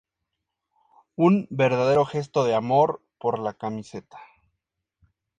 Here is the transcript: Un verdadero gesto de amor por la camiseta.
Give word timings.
Un 1.15 1.47
verdadero 1.51 2.05
gesto 2.05 2.43
de 2.43 2.55
amor 2.55 3.03
por 3.19 3.37
la 3.37 3.53
camiseta. 3.53 4.17